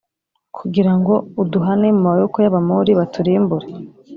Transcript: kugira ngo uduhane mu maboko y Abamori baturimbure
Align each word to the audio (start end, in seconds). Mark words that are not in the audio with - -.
kugira 0.57 0.91
ngo 0.97 1.13
uduhane 1.41 1.87
mu 1.95 2.01
maboko 2.07 2.35
y 2.43 2.47
Abamori 2.49 2.91
baturimbure 2.99 3.67